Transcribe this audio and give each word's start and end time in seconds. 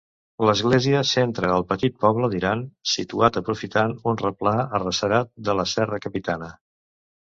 L'església 0.49 1.03
centra 1.09 1.51
el 1.57 1.65
petit 1.73 1.99
poble 2.07 2.31
d'Iran, 2.33 2.65
situat 2.95 3.39
aprofitant 3.45 3.97
un 4.15 4.21
replà 4.27 4.59
arrecerat 4.81 5.35
de 5.51 5.61
la 5.63 5.71
Serra 5.79 6.07
Capitana. 6.11 6.55